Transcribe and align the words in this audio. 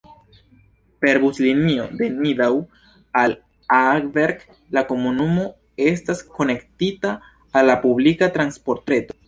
Per 1.03 1.17
buslinio 1.23 1.83
de 1.99 2.07
Nidau 2.21 2.57
al 3.21 3.37
Aarberg 3.81 4.41
la 4.79 4.87
komunumo 4.95 5.47
estas 5.93 6.27
konektita 6.41 7.15
al 7.61 7.73
la 7.73 7.81
publika 7.89 8.35
transportreto. 8.41 9.19